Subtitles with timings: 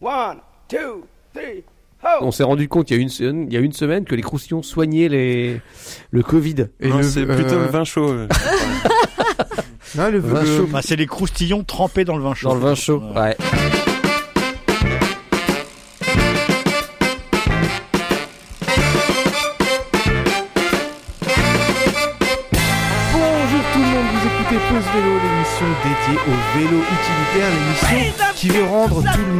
[0.00, 1.64] One, two, three,
[2.20, 4.14] On s'est rendu compte il y a une semaine, il y a une semaine que
[4.14, 5.60] les croustillons soignaient les
[6.10, 6.66] le Covid.
[6.80, 8.08] Et Non, le- c'est plutôt euh, le vin chaud.
[8.10, 8.28] euh.
[9.96, 10.66] non, le, Vin le- chaud.
[10.70, 12.48] Bah, c'est les croustillons trempés dans le vin chaud.
[12.48, 13.02] Dans le vin chaud.
[13.14, 13.36] Ouais.
[23.12, 28.48] Bonjour tout le monde, vous écoutez Pause Vélo, l'émission dédiée au vélo utilitaire, l'émission qui
[28.48, 29.34] veut rendre tout le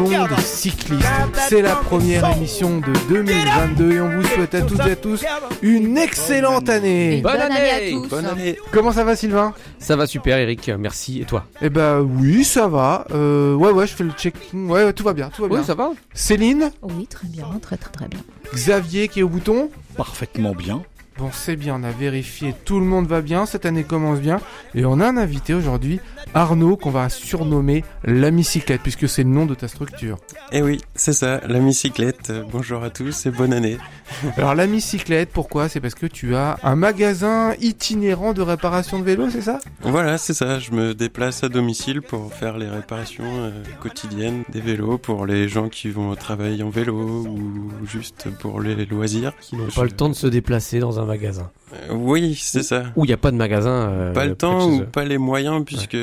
[1.48, 5.25] C'est la première émission de 2022 et on vous souhaite à toutes et à tous
[5.63, 7.21] une excellente année.
[7.23, 8.09] Bonne, Bonne année à tous.
[8.09, 8.59] Bonne année.
[8.73, 9.54] Comment ça va Sylvain?
[9.79, 11.46] Ça va super Eric, merci et toi?
[11.63, 13.07] Eh ben oui, ça va.
[13.13, 14.68] Euh, ouais ouais, je fais le checking.
[14.68, 15.61] Ouais, ouais, tout va bien, tout va bien.
[15.61, 18.21] Oui, ça va Céline, Oui, très bien, très très très bien.
[18.53, 19.71] Xavier qui est au bouton?
[19.96, 20.82] Parfaitement bien.
[21.18, 24.38] Bon, c'est bien, on a vérifié, tout le monde va bien, cette année commence bien.
[24.75, 25.98] Et on a un invité aujourd'hui,
[26.34, 30.18] Arnaud, qu'on va surnommer la bicyclette, puisque c'est le nom de ta structure.
[30.52, 32.28] Eh oui, c'est ça, la bicyclette.
[32.28, 33.78] Euh, Bonjour à tous et bonne année.
[34.36, 35.70] Alors, la bicyclette, pourquoi?
[35.70, 39.58] C'est parce que tu as un magasin itinérant de réparation de vélo, c'est ça?
[39.80, 44.61] Voilà, c'est ça, je me déplace à domicile pour faire les réparations euh, quotidiennes des
[44.61, 46.95] vélos pour les gens qui vont au travail en vélo
[47.27, 49.33] ou juste pour les loisirs.
[49.41, 51.51] Qui n'ont Je- pas le temps de se déplacer dans un magasin.
[51.73, 52.85] Euh, oui, c'est ça.
[52.97, 53.71] Où il n'y a pas de magasin.
[53.91, 54.85] euh, Pas le temps ou eux.
[54.85, 55.97] pas les moyens puisque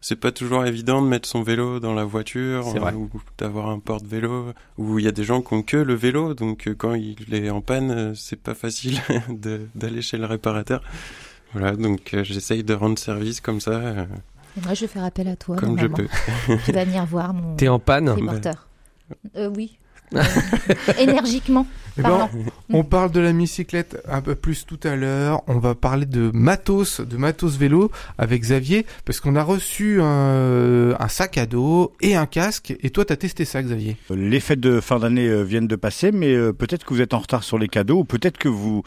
[0.00, 4.52] c'est pas toujours évident de mettre son vélo dans la voiture ou d'avoir un porte-vélo
[4.78, 7.16] où il y a des gens qui ont que le vélo donc euh, quand il
[7.34, 9.00] est en panne c'est pas facile
[9.74, 10.82] d'aller chez le réparateur.
[11.54, 14.04] Voilà donc euh, j'essaye de rendre service comme ça euh,
[14.64, 16.06] moi, je vais faire appel à toi, comme je peux.
[16.64, 18.14] Tu vas venir voir mon T'es en panne.
[19.36, 19.76] Euh, oui.
[20.14, 20.22] Euh,
[20.98, 21.66] énergiquement.
[21.98, 22.28] Eh ben.
[22.70, 25.42] On parle de la bicyclette un peu plus tout à l'heure.
[25.46, 30.94] On va parler de matos, de matos vélo avec Xavier, parce qu'on a reçu un,
[30.98, 32.74] un sac à dos et un casque.
[32.82, 33.96] Et toi, t'as testé ça, Xavier?
[34.10, 37.14] Les fêtes de fin d'année euh, viennent de passer, mais euh, peut-être que vous êtes
[37.14, 38.82] en retard sur les cadeaux, ou peut-être que vous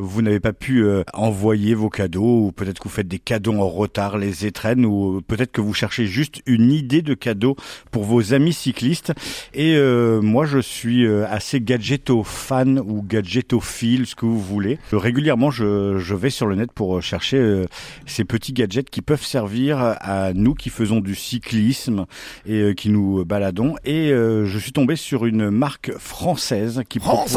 [0.00, 3.54] vous n'avez pas pu euh, envoyer vos cadeaux, ou peut-être que vous faites des cadeaux
[3.54, 7.56] en retard, les étrennes, ou peut-être que vous cherchez juste une idée de cadeau
[7.90, 9.12] pour vos amis cyclistes.
[9.54, 14.78] Et euh, moi, je suis assez gadgeto fan ou gadgetophile, ce que vous voulez.
[14.94, 17.66] Euh, régulièrement, je, je vais sur le net pour euh, chercher euh,
[18.06, 22.06] ces petits gadgets qui peuvent servir à nous qui faisons du cyclisme
[22.46, 23.74] et euh, qui nous baladons.
[23.84, 27.34] Et euh, je suis tombé sur une marque française qui propose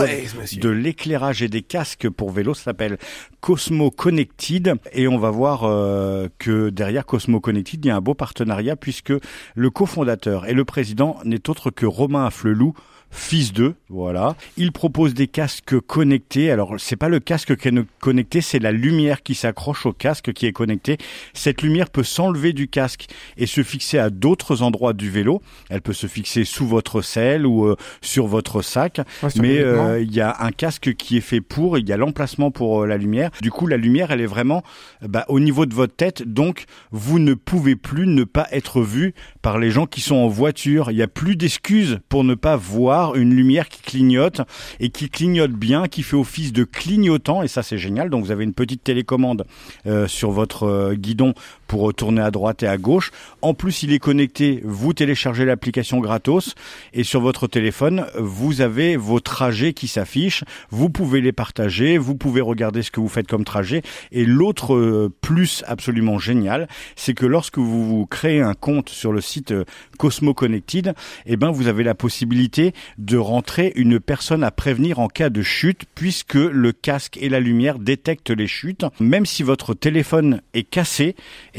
[0.53, 2.53] de l'éclairage et des casques pour vélo.
[2.53, 2.97] Ça s'appelle
[3.41, 4.75] Cosmo Connected.
[4.93, 8.77] Et on va voir euh, que derrière Cosmo Connected, il y a un beau partenariat
[8.77, 9.13] puisque
[9.55, 12.73] le cofondateur et le président n'est autre que Romain Afflelou
[13.11, 14.35] fils d'eux, voilà.
[14.57, 16.49] Il propose des casques connectés.
[16.49, 20.33] Alors, c'est pas le casque qui est connecté, c'est la lumière qui s'accroche au casque
[20.33, 20.97] qui est connecté.
[21.33, 23.07] Cette lumière peut s'enlever du casque
[23.37, 25.41] et se fixer à d'autres endroits du vélo.
[25.69, 29.01] Elle peut se fixer sous votre selle ou euh, sur votre sac.
[29.21, 31.97] Ouais, Mais euh, il y a un casque qui est fait pour, il y a
[31.97, 33.31] l'emplacement pour euh, la lumière.
[33.41, 34.63] Du coup, la lumière, elle est vraiment
[35.01, 36.23] bah, au niveau de votre tête.
[36.23, 40.27] Donc, vous ne pouvez plus ne pas être vu par les gens qui sont en
[40.27, 40.91] voiture.
[40.91, 44.41] Il n'y a plus d'excuses pour ne pas voir une lumière qui clignote
[44.79, 47.43] et qui clignote bien, qui fait office de clignotant.
[47.43, 48.09] Et ça, c'est génial.
[48.09, 49.45] Donc, vous avez une petite télécommande
[49.85, 51.33] euh, sur votre euh, guidon
[51.71, 53.11] pour tourner à droite et à gauche.
[53.41, 54.59] En plus, il est connecté.
[54.65, 56.53] Vous téléchargez l'application gratos
[56.91, 60.43] et sur votre téléphone, vous avez vos trajets qui s'affichent.
[60.69, 61.97] Vous pouvez les partager.
[61.97, 63.83] Vous pouvez regarder ce que vous faites comme trajet.
[64.11, 66.67] Et l'autre euh, plus absolument génial,
[66.97, 69.63] c'est que lorsque vous, vous créez un compte sur le site euh,
[69.97, 70.93] Cosmo Connected,
[71.25, 75.41] eh ben, vous avez la possibilité de rentrer une personne à prévenir en cas de
[75.41, 78.83] chute puisque le casque et la lumière détectent les chutes.
[78.99, 81.15] Même si votre téléphone est cassé,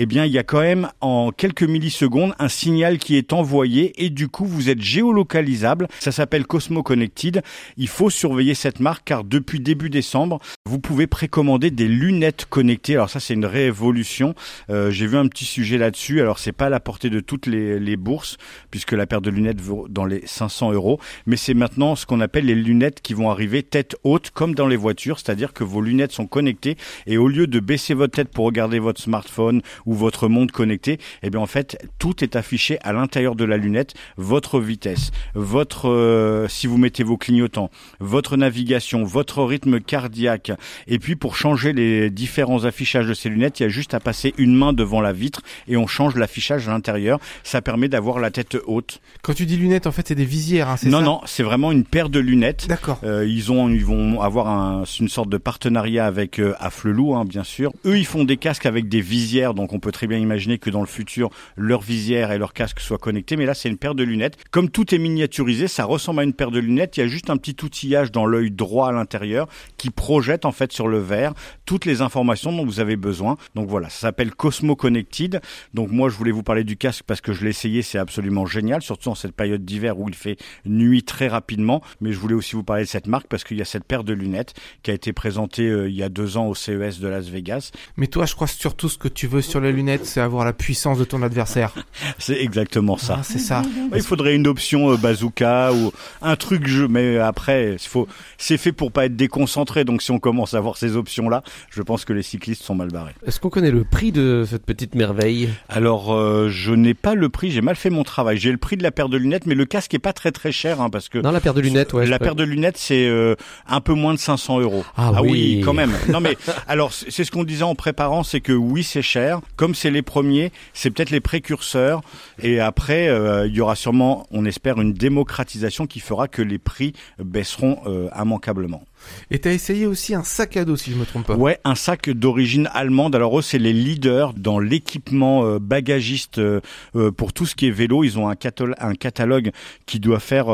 [0.06, 4.10] bien, il y a quand même en quelques millisecondes un signal qui est envoyé et
[4.10, 5.88] du coup, vous êtes géolocalisable.
[5.98, 7.42] Ça s'appelle Cosmo Connected.
[7.76, 12.94] Il faut surveiller cette marque car depuis début décembre, vous pouvez précommander des lunettes connectées.
[12.94, 14.34] Alors ça, c'est une révolution.
[14.70, 16.20] Euh, J'ai vu un petit sujet là-dessus.
[16.20, 18.38] Alors c'est pas à la portée de toutes les, bourses
[18.70, 22.20] puisque la paire de lunettes vaut dans les 500 euros, mais c'est maintenant ce qu'on
[22.20, 25.82] appelle les lunettes qui vont arriver tête haute comme dans les voitures, c'est-à-dire que vos
[25.82, 26.76] lunettes sont connectées
[27.06, 29.62] et au lieu de baisser votre tête pour regarder votre smartphone
[29.94, 33.94] votre montre connectée, eh bien en fait tout est affiché à l'intérieur de la lunette,
[34.16, 40.52] votre vitesse, votre euh, si vous mettez vos clignotants, votre navigation, votre rythme cardiaque
[40.86, 44.00] et puis pour changer les différents affichages de ces lunettes, il y a juste à
[44.00, 47.18] passer une main devant la vitre et on change l'affichage à l'intérieur.
[47.42, 49.00] Ça permet d'avoir la tête haute.
[49.22, 51.42] Quand tu dis lunettes, en fait, c'est des visières, hein, c'est Non ça non, c'est
[51.42, 52.66] vraiment une paire de lunettes.
[52.68, 53.00] D'accord.
[53.04, 57.24] Euh, ils ont, ils vont avoir un, une sorte de partenariat avec euh, Afflelou, hein,
[57.24, 57.72] bien sûr.
[57.84, 60.70] Eux, ils font des casques avec des visières, donc on peut très bien imaginer que
[60.70, 63.36] dans le futur, leur visière et leur casque soient connectés.
[63.36, 64.36] Mais là, c'est une paire de lunettes.
[64.50, 66.96] Comme tout est miniaturisé, ça ressemble à une paire de lunettes.
[66.96, 70.52] Il y a juste un petit outillage dans l'œil droit à l'intérieur qui projette en
[70.52, 71.34] fait sur le verre
[71.66, 73.36] toutes les informations dont vous avez besoin.
[73.54, 75.40] Donc voilà, ça s'appelle Cosmo Connected.
[75.74, 78.46] Donc moi, je voulais vous parler du casque parce que je l'ai essayé, c'est absolument
[78.46, 81.82] génial, surtout en cette période d'hiver où il fait nuit très rapidement.
[82.00, 84.04] Mais je voulais aussi vous parler de cette marque parce qu'il y a cette paire
[84.04, 87.08] de lunettes qui a été présentée euh, il y a deux ans au CES de
[87.08, 87.70] Las Vegas.
[87.96, 90.52] Mais toi, je crois surtout ce que tu veux sur les lunettes, c'est avoir la
[90.52, 91.72] puissance de ton adversaire.
[92.18, 93.16] C'est exactement ça.
[93.20, 93.62] Ah, c'est ça.
[93.94, 98.06] Il faudrait une option euh, bazooka ou un truc jeu, mais après, il faut,
[98.38, 99.84] c'est fait pour pas être déconcentré.
[99.84, 102.88] Donc si on commence à avoir ces options-là, je pense que les cyclistes sont mal
[102.88, 103.14] barrés.
[103.26, 105.48] Est-ce qu'on connaît le prix de cette petite merveille?
[105.68, 107.50] Alors, euh, je n'ai pas le prix.
[107.50, 108.36] J'ai mal fait mon travail.
[108.36, 110.52] J'ai le prix de la paire de lunettes, mais le casque est pas très très
[110.52, 112.06] cher, hein, parce que Non, la paire de lunettes, ouais.
[112.06, 113.34] la paire de lunettes, c'est euh,
[113.66, 114.84] un peu moins de 500 euros.
[114.96, 115.62] Ah oui.
[115.64, 115.92] quand même.
[116.08, 116.36] Non mais
[116.68, 119.40] alors c'est ce qu'on disait en préparant, c'est que oui c'est cher.
[119.56, 122.02] Comme c'est les premiers, c'est peut-être les précurseurs.
[122.40, 126.58] Et après, euh, il y aura sûrement, on espère, une démocratisation qui fera que les
[126.58, 128.82] prix baisseront euh, immanquablement.
[129.30, 131.36] Et t'as essayé aussi un sac à dos, si je me trompe pas.
[131.36, 133.14] Ouais, un sac d'origine allemande.
[133.14, 136.60] Alors eux, c'est les leaders dans l'équipement euh, bagagiste euh,
[136.96, 138.04] euh, pour tout ce qui est vélo.
[138.04, 139.52] Ils ont un, catalogue,
[139.86, 140.48] qui doit faire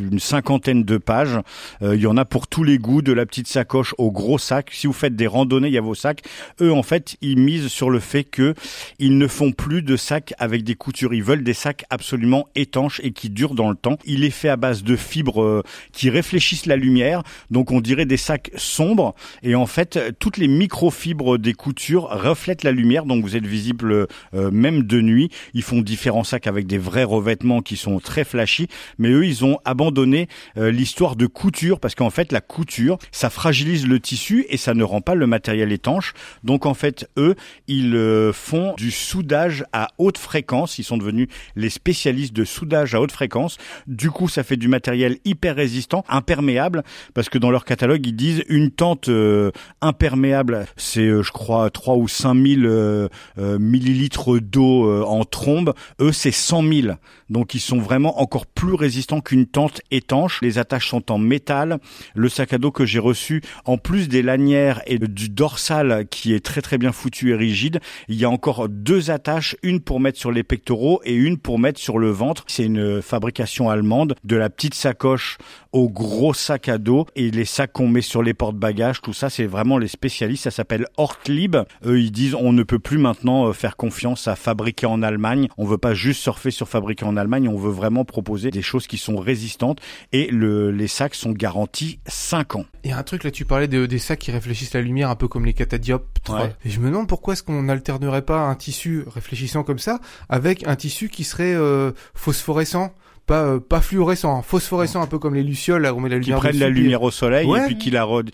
[0.00, 1.38] une cinquantaine de pages.
[1.80, 4.70] Il y en a pour tous les goûts, de la petite sacoche au gros sac.
[4.72, 6.22] Si vous faites des randonnées, il y a vos sacs.
[6.60, 8.54] Eux, en fait, ils misent sur le fait que
[8.98, 11.14] ils ne font plus de sacs avec des coutures.
[11.14, 13.98] Ils veulent des sacs absolument étanches et qui durent dans le temps.
[14.04, 15.62] Il est fait à base de fibres
[15.92, 17.22] qui réfléchissent la lumière.
[17.50, 22.64] Donc on dirait des sacs sombres et en fait toutes les microfibres des coutures reflètent
[22.64, 25.30] la lumière donc vous êtes visible euh, même de nuit.
[25.54, 28.68] Ils font différents sacs avec des vrais revêtements qui sont très flashy
[28.98, 33.30] mais eux ils ont abandonné euh, l'histoire de couture parce qu'en fait la couture ça
[33.30, 36.14] fragilise le tissu et ça ne rend pas le matériel étanche.
[36.42, 37.34] Donc en fait eux
[37.68, 42.94] ils euh, font du soudage à haute fréquence, ils sont devenus les spécialistes de soudage
[42.94, 43.58] à haute fréquence.
[43.86, 46.82] Du coup ça fait du matériel hyper résistant, imperméable
[47.12, 49.50] parce que dans leur catalogue ils disent une tente euh,
[49.80, 55.74] imperméable, c'est euh, je crois 3 ou 5 000 euh, millilitres d'eau en trombe.
[56.00, 56.94] Eux c'est 100 000,
[57.30, 60.40] donc ils sont vraiment encore plus résistants qu'une tente étanche.
[60.42, 61.78] Les attaches sont en métal.
[62.14, 66.32] Le sac à dos que j'ai reçu, en plus des lanières et du dorsal qui
[66.32, 70.00] est très très bien foutu et rigide, il y a encore deux attaches, une pour
[70.00, 72.44] mettre sur les pectoraux et une pour mettre sur le ventre.
[72.46, 75.38] C'est une fabrication allemande, de la petite sacoche
[75.72, 79.28] au gros sac à dos et les sacs qu'on met sur les porte-bagages, tout ça,
[79.28, 80.44] c'est vraiment les spécialistes.
[80.44, 81.56] Ça s'appelle Ortlieb.
[81.84, 85.48] Eux, ils disent on ne peut plus maintenant euh, faire confiance à fabriquer en Allemagne.
[85.58, 87.48] On veut pas juste surfer sur fabriquer en Allemagne.
[87.48, 89.80] On veut vraiment proposer des choses qui sont résistantes
[90.12, 92.64] et le, les sacs sont garantis 5 ans.
[92.84, 95.10] Il y a un truc là, tu parlais de, des sacs qui réfléchissent la lumière,
[95.10, 96.32] un peu comme les catadioptres.
[96.32, 96.54] Ouais.
[96.64, 99.98] Et je me demande pourquoi est-ce qu'on n'alternerait pas un tissu réfléchissant comme ça
[100.28, 102.94] avec un tissu qui serait euh, phosphorescent?
[103.26, 106.10] Pas, euh, pas fluorescent, hein, phosphorescent, un peu comme les lucioles, là, où on met
[106.10, 107.62] la Qui lumière prennent la lumière au soleil Ouais.
[107.62, 108.30] et puis qui la rod...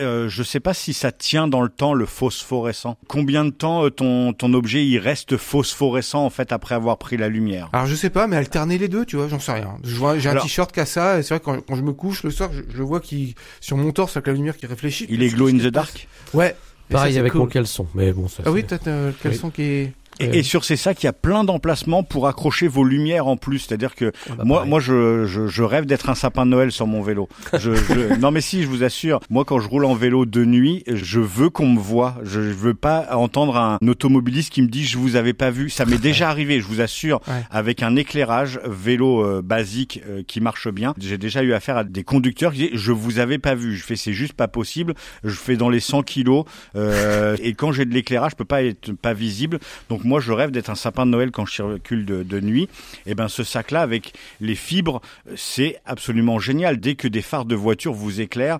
[0.00, 2.96] Euh, je sais pas si ça tient dans le temps le phosphorescent.
[3.06, 7.16] Combien de temps euh, ton ton objet il reste phosphorescent en fait après avoir pris
[7.16, 7.68] la lumière?
[7.72, 9.76] Alors je sais pas, mais alterner les deux, tu vois, j'en sais rien.
[9.84, 11.76] Je vois, j'ai un Alors- t-shirt qui a ça, et c'est vrai que quand, quand
[11.76, 14.56] je me couche le soir, je, je vois qui sur mon torse avec la lumière
[14.56, 15.06] qui réfléchit.
[15.08, 16.08] Il est glow in the dark?
[16.32, 16.56] Ouais.
[16.90, 17.40] Et Pareil ça, avec cool.
[17.42, 18.42] mon caleçon, mais bon, ça.
[18.44, 19.92] Ah oui, t'as le caleçon qui est.
[20.20, 23.36] Et, et sur ces sacs, il y a plein d'emplacements pour accrocher vos lumières en
[23.36, 23.60] plus.
[23.60, 24.70] C'est-à-dire que bah, moi, pareil.
[24.70, 27.28] moi, je, je, je rêve d'être un sapin de Noël sur mon vélo.
[27.52, 29.20] Je, je- non mais si, je vous assure.
[29.30, 32.16] Moi, quand je roule en vélo de nuit, je veux qu'on me voit.
[32.22, 35.70] Je veux pas entendre un automobiliste qui me dit je vous avais pas vu.
[35.70, 37.42] Ça m'est déjà arrivé, je vous assure, Ouais.
[37.50, 40.94] avec un éclairage vélo euh, basique euh, qui marche bien.
[40.98, 43.76] J'ai déjà eu affaire à des conducteurs qui disaient je vous avais pas vu.
[43.76, 44.94] Je fais c'est juste pas possible.
[45.24, 46.44] Je fais dans les 100 kilos
[46.76, 49.58] euh, et quand j'ai de l'éclairage, je peux pas être pas visible.
[49.88, 52.68] Donc moi, je rêve d'être un sapin de Noël quand je circule de, de nuit.
[53.06, 55.00] Et ben ce sac-là avec les fibres,
[55.36, 56.78] c'est absolument génial.
[56.78, 58.58] Dès que des phares de voiture vous éclairent,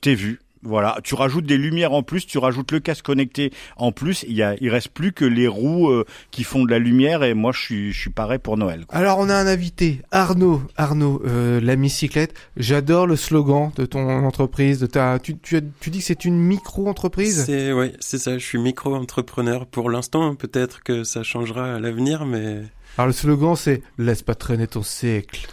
[0.00, 0.40] T'es vu.
[0.62, 4.26] Voilà, tu rajoutes des lumières en plus, tu rajoutes le casque connecté en plus.
[4.28, 7.22] Il y a, il reste plus que les roues euh, qui font de la lumière.
[7.22, 8.84] Et moi, je suis, je suis paré pour Noël.
[8.84, 8.98] quoi.
[8.98, 10.60] Alors on a un invité, Arnaud.
[10.76, 12.34] Arnaud, euh, la bicyclette.
[12.58, 15.18] J'adore le slogan de ton entreprise, de ta.
[15.18, 17.44] Tu, tu, tu dis que c'est une micro-entreprise?
[17.46, 18.36] C'est ouais, c'est ça.
[18.36, 20.34] Je suis micro-entrepreneur pour l'instant.
[20.34, 22.62] Peut-être que ça changera à l'avenir, mais
[23.00, 25.48] Alors le slogan c'est laisse pas traîner ton siècle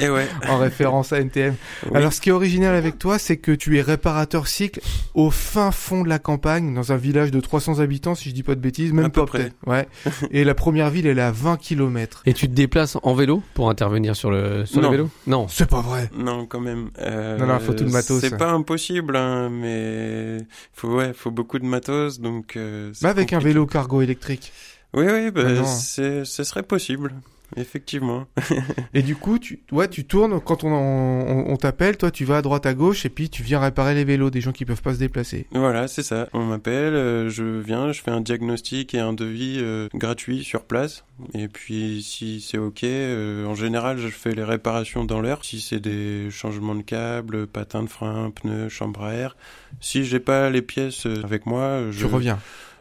[0.00, 0.26] Et ouais.
[0.50, 1.54] en référence à NTM.
[1.86, 1.90] Oui.
[1.94, 4.80] Alors ce qui est original avec toi c'est que tu es réparateur cycle
[5.14, 8.42] au fin fond de la campagne dans un village de 300 habitants si je dis
[8.42, 9.38] pas de bêtises, même À peu pas près.
[9.44, 9.54] peut-être.
[9.66, 9.88] Ouais.
[10.30, 12.22] Et la première ville elle est à 20 km.
[12.26, 14.90] Et tu te déplaces en vélo pour intervenir sur le, sur le Non.
[14.90, 15.10] vélo?
[15.26, 15.46] Non.
[15.48, 16.10] C'est pas vrai.
[16.14, 16.90] Non, quand même.
[16.98, 18.20] Euh, Non, non, faut tout le matos.
[18.20, 20.36] C'est pas impossible, hein, mais
[20.74, 22.56] faut ouais, faut beaucoup de matos, donc.
[22.58, 24.52] euh, Bah avec un vélo cargo électrique.
[24.94, 27.14] Oui, oui, bah, Ah c'est, ce serait possible,
[27.56, 28.26] effectivement.
[28.94, 32.38] Et du coup, tu, ouais, tu tournes quand on, on, on t'appelle, toi tu vas
[32.38, 34.82] à droite à gauche et puis tu viens réparer les vélos des gens qui peuvent
[34.82, 35.46] pas se déplacer.
[35.52, 36.28] Voilà, c'est ça.
[36.32, 40.62] On m'appelle, euh, je viens, je fais un diagnostic et un devis euh, gratuit sur
[40.62, 41.04] place.
[41.34, 45.44] Et puis si c'est ok, euh, en général, je fais les réparations dans l'heure.
[45.44, 49.36] Si c'est des changements de câbles, patins de frein, pneus, chambre à air.
[49.80, 52.38] Si j'ai pas les pièces euh, avec moi, je Tu reviens.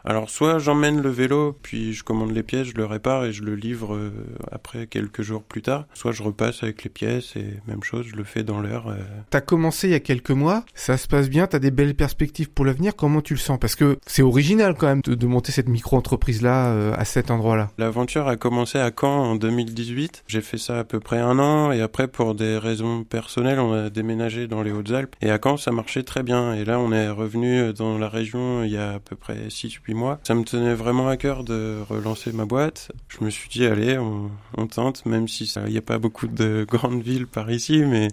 [0.09, 3.43] Alors soit j'emmène le vélo, puis je commande les pièces, je le répare et je
[3.43, 4.09] le livre euh,
[4.51, 5.85] après quelques jours plus tard.
[5.93, 8.87] Soit je repasse avec les pièces et même chose, je le fais dans l'heure.
[8.87, 8.95] euh.
[9.29, 12.49] T'as commencé il y a quelques mois, ça se passe bien, t'as des belles perspectives
[12.49, 13.59] pour l'avenir, comment tu le sens?
[13.59, 17.69] Parce que c'est original quand même de, de monter cette micro-entreprise-là euh, à cet endroit-là.
[17.77, 20.23] L'aventure a commencé à Caen en 2018.
[20.25, 23.73] J'ai fait ça à peu près un an et après pour des raisons personnelles, on
[23.73, 25.15] a déménagé dans les Hautes-Alpes.
[25.21, 26.55] Et à Caen, ça marchait très bien.
[26.55, 29.93] Et là, on est revenu dans la région il y a à peu près 6-8
[29.93, 29.98] mois.
[30.23, 32.91] Ça me tenait vraiment à cœur de relancer ma boîte.
[33.09, 36.27] Je me suis dit, allez, on, on tente, même si il n'y a pas beaucoup
[36.27, 38.07] de grandes villes par ici, mais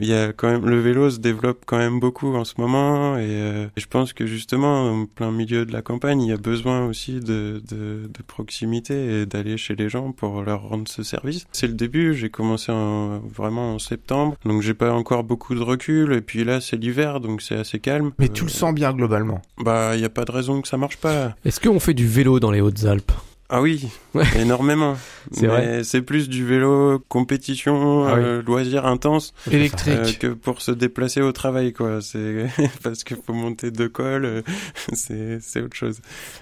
[0.00, 3.16] il y a quand même le vélo se développe quand même beaucoup en ce moment.
[3.18, 6.32] Et, euh, et je pense que justement en plein milieu de la campagne il y
[6.32, 10.88] a besoin aussi de, de, de proximité et d'aller chez les gens pour leur rendre
[10.88, 11.46] ce service.
[11.52, 12.14] C'est le début.
[12.14, 14.36] J'ai commencé en, vraiment en septembre.
[14.44, 16.12] Donc j'ai pas encore beaucoup de recul.
[16.12, 18.12] Et puis là c'est l'hiver donc c'est assez calme.
[18.18, 19.42] Mais tu Euh, le sens bien globalement.
[19.58, 21.07] bah il y a pas de raison que ça marche pas
[21.44, 23.12] Est-ce qu'on fait du vélo dans les Hautes-Alpes?
[23.50, 24.24] Ah oui Ouais.
[24.38, 24.94] énormément
[25.32, 25.84] C'est Mais vrai.
[25.84, 28.20] c'est plus du vélo compétition Ah oui.
[28.22, 29.94] euh, loisir intense Électrique.
[29.94, 32.00] Euh, que pour se déplacer au travail, quoi.
[32.02, 32.46] C'est
[32.82, 34.42] parce qu'il faut monter deux cols, euh,
[34.92, 36.00] c'est c'est autre chose.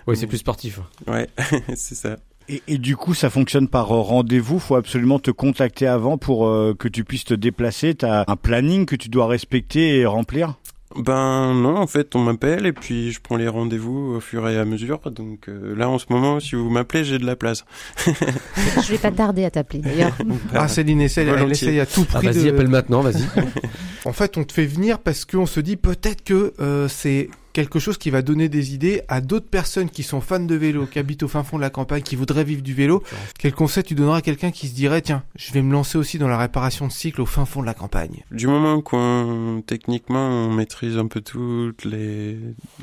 [0.09, 0.81] Oui, c'est plus sportif.
[1.07, 1.29] Ouais,
[1.77, 2.17] c'est ça.
[2.49, 4.59] Et, et du coup, ça fonctionne par euh, rendez-vous.
[4.61, 7.95] Faut absolument te contacter avant pour euh, que tu puisses te déplacer.
[7.95, 10.55] T'as un planning que tu dois respecter et remplir?
[10.99, 14.59] Ben non, en fait, on m'appelle et puis je prends les rendez-vous au fur et
[14.59, 15.01] à mesure.
[15.11, 17.65] Donc euh, là, en ce moment, si vous m'appelez, j'ai de la place.
[18.07, 20.17] Je vais pas tarder à t'appeler d'ailleurs.
[20.55, 22.51] Ah, Céline essaie, elle essaye à tout Ah, prix vas-y, de...
[22.51, 23.25] appelle maintenant, vas-y.
[24.05, 27.79] En fait, on te fait venir parce qu'on se dit peut-être que euh, c'est quelque
[27.79, 30.99] chose qui va donner des idées à d'autres personnes qui sont fans de vélo, qui
[30.99, 33.03] habitent au fin fond de la campagne, qui voudraient vivre du vélo.
[33.39, 36.19] Quel conseil tu donneras à quelqu'un qui se dirait tiens, je vais me lancer aussi
[36.19, 38.25] dans la réparation de cycle au fin fond de la campagne?
[38.31, 42.39] Du moment qu'on techniquement on maîtrise un peu toutes les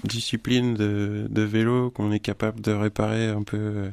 [0.05, 3.91] disciplines de, vélo, qu'on est capable de réparer un peu.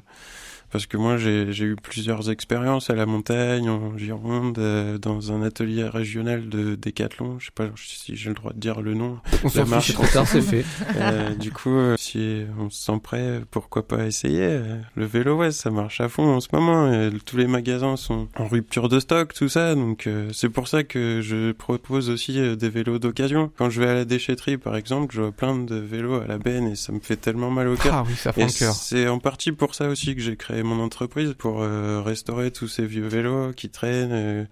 [0.70, 5.42] Parce que moi j'ai eu plusieurs expériences à la montagne, en Gironde, euh, dans un
[5.42, 7.38] atelier régional de décathlon.
[7.38, 9.18] Je sais pas si j'ai le droit de dire le nom.
[9.44, 9.86] On s'en marche.
[9.86, 9.94] fiche.
[9.96, 10.64] Trop tard, c'est fait.
[10.96, 15.36] Euh, du coup, euh, si on se sent prêt, pourquoi pas essayer euh, Le vélo,
[15.38, 16.92] ouais, ça marche à fond en ce moment.
[16.92, 19.74] et tous les magasins sont en rupture de stock, tout ça.
[19.74, 23.50] Donc euh, c'est pour ça que je propose aussi euh, des vélos d'occasion.
[23.56, 26.38] Quand je vais à la déchetterie, par exemple, je vois plein de vélos à la
[26.38, 27.94] benne et ça me fait tellement mal au cœur.
[27.94, 28.74] Ah oui, ça fait Et un cœur.
[28.74, 32.68] c'est en partie pour ça aussi que j'ai créé mon entreprise, pour euh, restaurer tous
[32.68, 34.44] ces vieux vélos qui traînent euh,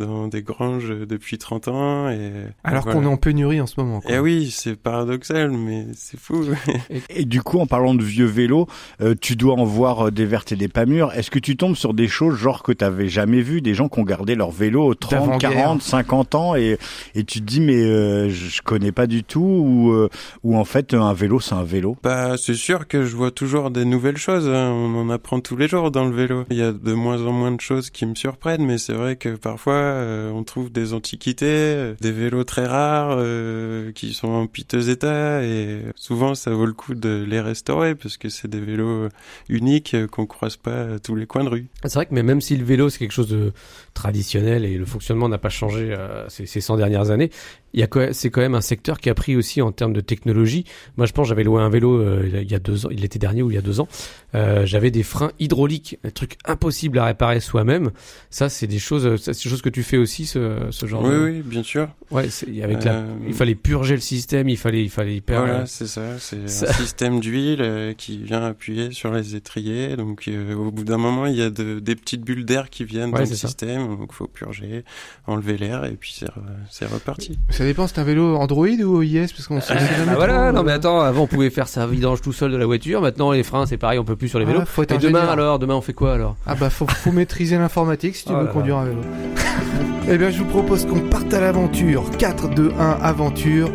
[0.00, 2.08] dans des granges depuis 30 ans.
[2.10, 2.30] Et,
[2.64, 2.98] Alors voilà.
[3.00, 4.00] qu'on est en pénurie en ce moment.
[4.00, 4.10] quoi.
[4.14, 6.44] Eh oui, c'est paradoxal, mais c'est fou.
[7.10, 8.66] Et du coup, en parlant de vieux vélos,
[9.00, 11.12] euh, tu dois en voir euh, des vertes et des pas mûres.
[11.14, 14.00] Est-ce que tu tombes sur des choses genre que t'avais jamais vu, des gens qui
[14.00, 15.50] ont gardé leur vélo 30, D'avant-guerre.
[15.52, 16.78] 40, 50 ans et,
[17.14, 20.08] et tu te dis mais euh, je connais pas du tout ou, euh,
[20.42, 21.96] ou en fait un vélo c'est un vélo?
[22.02, 24.48] Bah, c'est sûr que je vois toujours des nouvelles choses.
[24.48, 24.70] hein.
[24.70, 26.44] On en apprend tous les jours dans le vélo.
[26.50, 29.16] Il y a de moins en moins de choses qui me surprennent, mais c'est vrai
[29.16, 34.28] que parfois euh, on trouve des antiquités, euh, des vélos très rares euh, qui sont
[34.28, 38.48] en piteux état, et souvent ça vaut le coup de les restaurer parce que c'est
[38.48, 39.08] des vélos
[39.48, 41.66] uniques qu'on croise pas tous les coins de rue.
[41.82, 43.52] C'est vrai que mais même si le vélo c'est quelque chose de
[43.94, 45.96] traditionnel et le fonctionnement n'a pas changé
[46.28, 47.30] ces, ces 100 dernières années,
[47.72, 50.64] il c'est quand même un secteur qui a pris aussi en termes de technologie.
[50.96, 53.50] Moi je pense j'avais loué un vélo il y a deux ans, l'été dernier ou
[53.50, 53.88] il y a deux ans,
[54.34, 57.90] j'avais des freins hydrauliques, un truc impossible à réparer soi-même.
[58.28, 61.02] Ça c'est des choses, c'est des choses que que tu fais aussi ce, ce genre
[61.02, 61.24] Oui, de...
[61.24, 61.88] oui, bien sûr.
[62.10, 62.92] Ouais, c'est- avec la...
[62.94, 65.40] Euh, il fallait purger le système, il fallait, il fallait hyper.
[65.40, 66.18] Voilà, c'est ça.
[66.18, 69.96] C'est ça- un système d'huile euh, qui vient appuyer sur les étriers.
[69.96, 72.84] Donc, euh, au bout d'un moment, il y a de- des petites bulles d'air qui
[72.84, 73.46] viennent Ouais, dans le ça.
[73.48, 73.96] système.
[73.96, 74.84] Donc, faut purger,
[75.26, 76.32] enlever l'air et puis c'est re-
[76.70, 77.38] c'est reparti.
[77.50, 80.48] Ça dépend, c'est un vélo Android ou iOS Parce qu'on sait jamais Ah, trop, voilà,
[80.48, 83.00] euh, non mais attends, avant on pouvait faire sa vidange tout seul de la voiture,
[83.00, 84.60] maintenant les freins c'est pareil, on peut plus sur les vélos.
[84.62, 86.36] Ah, faut être Et demain alors, demain on fait quoi alors?
[86.46, 89.00] Ah bah faut, faut maîtriser l'informatique si tu Oh veux là conduire un vélo.
[90.08, 92.10] eh bien je vous propose qu'on parte à l'aventure.
[92.18, 93.70] 4, 2, 1, aventure.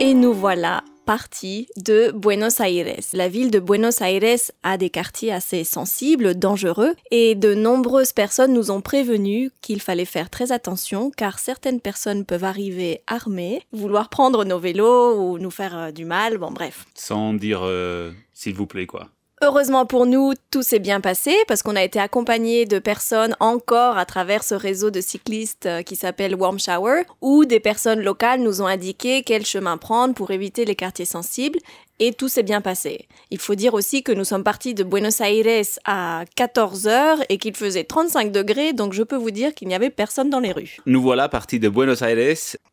[0.00, 3.00] Et nous voilà partis de Buenos Aires.
[3.12, 8.54] La ville de Buenos Aires a des quartiers assez sensibles, dangereux, et de nombreuses personnes
[8.54, 14.08] nous ont prévenus qu'il fallait faire très attention car certaines personnes peuvent arriver armées, vouloir
[14.08, 16.86] prendre nos vélos ou nous faire euh, du mal, bon bref.
[16.94, 19.08] Sans dire euh, s'il vous plaît, quoi.
[19.42, 23.98] Heureusement pour nous, tout s'est bien passé parce qu'on a été accompagné de personnes encore
[23.98, 28.40] à travers ce réseau de cyclistes euh, qui s'appelle Warm Shower, où des personnes locales
[28.40, 31.58] nous ont indiqué quel chemin prendre pour éviter les quartiers sensibles
[32.00, 33.06] et tout s'est bien passé.
[33.30, 37.38] Il faut dire aussi que nous sommes partis de Buenos Aires à 14 heures et
[37.38, 40.52] qu'il faisait 35 degrés, donc je peux vous dire qu'il n'y avait personne dans les
[40.52, 40.78] rues.
[40.86, 42.14] Nous voilà partis de Buenos Aires.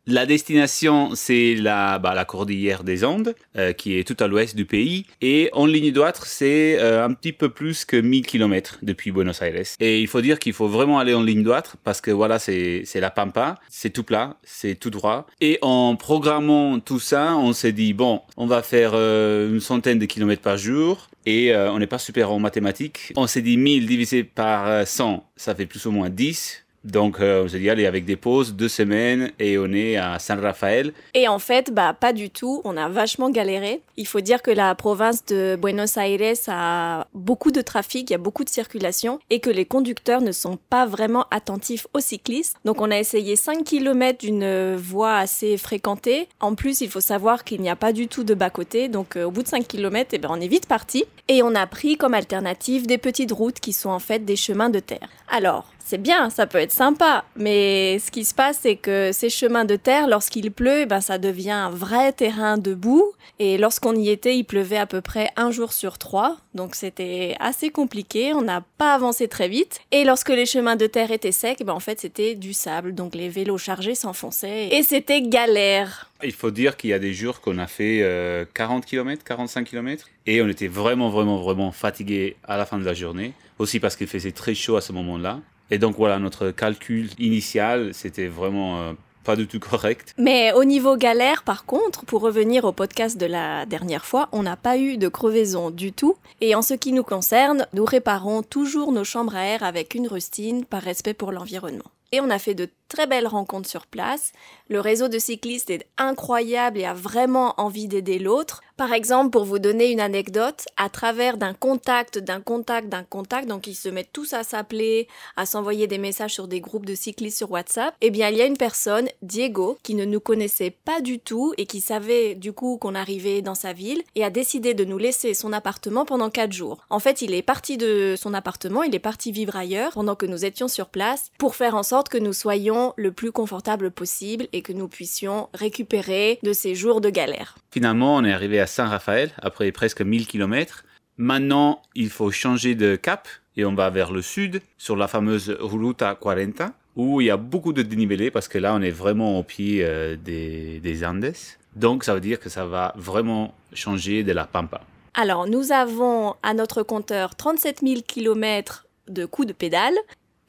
[0.08, 4.56] La destination, c'est la, bah, la cordillère des Andes, euh, qui est tout à l'ouest
[4.56, 5.06] du pays.
[5.22, 9.42] Et en ligne droite, c'est euh, un petit peu plus que 1000 km depuis Buenos
[9.42, 9.64] Aires.
[9.80, 12.82] Et il faut dire qu'il faut vraiment aller en ligne droite parce que voilà, c'est
[12.86, 15.28] c'est la pampa, c'est tout plat, c'est tout droit.
[15.40, 19.11] Et en programmant tout ça, on s'est dit, bon, on va faire euh,
[19.50, 21.10] une centaine de kilomètres par jour.
[21.26, 23.14] Et euh, on n'est pas super en mathématiques.
[23.16, 26.66] On s'est dit 1000 divisé par euh, 100, ça fait plus ou moins 10.
[26.84, 30.40] Donc on s'est dit, allez, avec des pauses, deux semaines, et on est à San
[30.40, 30.94] Rafael.
[31.14, 32.62] Et en fait, bah pas du tout.
[32.64, 33.82] On a vachement galéré.
[33.98, 38.16] Il faut dire que la province de Buenos Aires a beaucoup de trafic, il y
[38.16, 42.56] a beaucoup de circulation et que les conducteurs ne sont pas vraiment attentifs aux cyclistes.
[42.66, 46.28] Donc on a essayé 5 km d'une voie assez fréquentée.
[46.40, 48.88] En plus, il faut savoir qu'il n'y a pas du tout de bas-côté.
[48.88, 51.06] Donc euh, au bout de 5 km, eh ben, on est vite parti.
[51.28, 54.70] Et on a pris comme alternative des petites routes qui sont en fait des chemins
[54.70, 55.08] de terre.
[55.30, 59.30] Alors, c'est bien, ça peut être sympa, mais ce qui se passe, c'est que ces
[59.30, 63.12] chemins de terre, lorsqu'il pleut, ben, ça devient un vrai terrain de boue.
[63.40, 66.38] Et lorsqu'on y était, il pleuvait à peu près un jour sur trois.
[66.56, 69.82] Donc c'était assez compliqué, on n'a pas avancé très vite.
[69.92, 72.96] Et lorsque les chemins de terre étaient secs, ben, en fait, c'était du sable.
[72.96, 74.70] Donc les vélos chargés s'enfonçaient.
[74.70, 76.10] Et c'était galère.
[76.24, 79.66] Il faut dire qu'il y a des jours qu'on a fait euh, 40 km, 45
[79.66, 83.34] km, et on était vraiment, vraiment, vraiment fatigué à la fin de la journée.
[83.60, 85.42] Aussi parce qu'il faisait très chaud à ce moment-là.
[85.72, 90.14] Et donc voilà, notre calcul initial, c'était vraiment euh, pas du tout correct.
[90.18, 94.44] Mais au niveau galère, par contre, pour revenir au podcast de la dernière fois, on
[94.44, 96.18] n'a pas eu de crevaison du tout.
[96.42, 100.08] Et en ce qui nous concerne, nous réparons toujours nos chambres à air avec une
[100.08, 101.92] rustine par respect pour l'environnement.
[102.14, 104.34] Et on a fait de très belles rencontres sur place.
[104.70, 108.62] Le réseau de cyclistes est incroyable et a vraiment envie d'aider l'autre.
[108.78, 113.48] Par exemple, pour vous donner une anecdote, à travers d'un contact, d'un contact, d'un contact,
[113.48, 116.96] donc ils se mettent tous à s'appeler, à s'envoyer des messages sur des groupes de
[116.96, 120.72] cyclistes sur WhatsApp, eh bien il y a une personne, Diego, qui ne nous connaissait
[120.72, 124.30] pas du tout et qui savait du coup qu'on arrivait dans sa ville et a
[124.30, 126.86] décidé de nous laisser son appartement pendant quatre jours.
[126.90, 130.26] En fait, il est parti de son appartement, il est parti vivre ailleurs pendant que
[130.26, 134.48] nous étions sur place pour faire en sorte que nous soyons le plus confortable possible
[134.54, 137.58] et que nous puissions récupérer de ces jours de galère.
[137.72, 140.84] Finalement, on est arrivé San Rafael après presque 1000 km.
[141.18, 145.56] Maintenant, il faut changer de cap et on va vers le sud sur la fameuse
[145.60, 149.40] Ruta 40 où il y a beaucoup de dénivelé parce que là, on est vraiment
[149.40, 151.34] au pied euh, des, des Andes.
[151.76, 154.82] Donc, ça veut dire que ça va vraiment changer de la Pampa.
[155.14, 159.96] Alors, nous avons à notre compteur 37 000 km de coups de pédale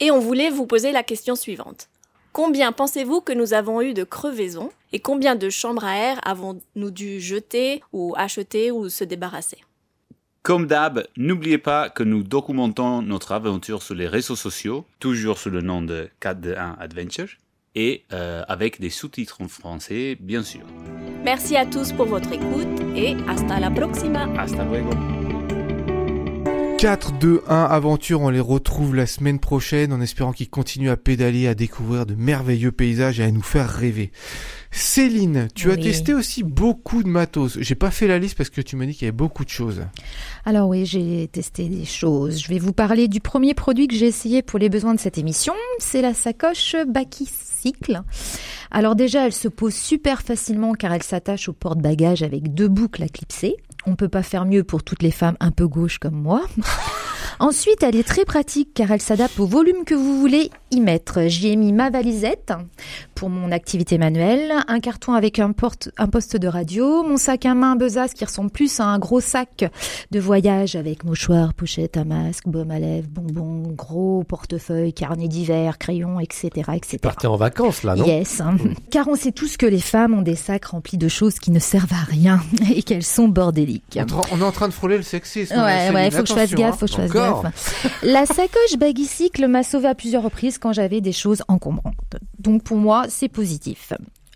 [0.00, 1.88] et on voulait vous poser la question suivante.
[2.32, 6.90] Combien pensez-vous que nous avons eu de crevaisons et combien de chambres à air avons-nous
[6.90, 9.58] dû jeter ou acheter ou se débarrasser?
[10.42, 15.50] Comme d'hab, n'oubliez pas que nous documentons notre aventure sur les réseaux sociaux, toujours sous
[15.50, 17.28] le nom de 421 Adventure,
[17.74, 20.62] et euh, avec des sous-titres en français, bien sûr.
[21.24, 24.24] Merci à tous pour votre écoute et hasta la próxima.
[24.36, 24.90] Hasta luego.
[26.82, 30.96] 4, 2, 1 aventure, on les retrouve la semaine prochaine en espérant qu'ils continuent à
[30.96, 34.10] pédaler, à découvrir de merveilleux paysages et à nous faire rêver.
[34.72, 37.56] Céline, tu as testé aussi beaucoup de matos.
[37.60, 39.48] J'ai pas fait la liste parce que tu m'as dit qu'il y avait beaucoup de
[39.48, 39.82] choses.
[40.44, 42.42] Alors oui, j'ai testé des choses.
[42.42, 45.18] Je vais vous parler du premier produit que j'ai essayé pour les besoins de cette
[45.18, 45.54] émission.
[45.78, 47.28] C'est la sacoche Baki
[47.60, 48.02] Cycle.
[48.72, 53.04] Alors déjà, elle se pose super facilement car elle s'attache au porte-bagages avec deux boucles
[53.04, 53.54] à clipser.
[53.86, 56.42] On peut pas faire mieux pour toutes les femmes un peu gauches comme moi.
[57.38, 61.22] Ensuite, elle est très pratique car elle s'adapte au volume que vous voulez y mettre.
[61.26, 62.52] J'y ai mis ma valisette
[63.16, 67.46] pour mon activité manuelle, un carton avec un, porte, un poste de radio, mon sac
[67.46, 69.64] à main Besace qui ressemble plus à un gros sac
[70.10, 75.78] de voyage avec mouchoir, pochette à masque, baume à lèvres, bonbons, gros portefeuille, carnet d'hiver,
[75.78, 76.50] crayon, etc.
[76.74, 76.98] etc.
[77.02, 78.04] Partez en vacances là, non?
[78.04, 78.42] Yes.
[78.90, 81.58] Car on sait tous que les femmes ont des sacs remplis de choses qui ne
[81.58, 82.40] servent à rien
[82.74, 83.71] et qu'elles sont bordéliques.
[84.32, 85.54] On, est en train de frôler le sexisme.
[85.54, 86.76] Ouais, ouais, faut que je fasse gaffe, hein.
[86.78, 87.42] faut que je fasse Encore.
[87.44, 87.98] gaffe.
[88.02, 92.16] La sacoche baggy cycle m'a sauvé à plusieurs reprises quand j'avais des choses encombrantes.
[92.38, 93.92] Donc pour moi, c'est positif.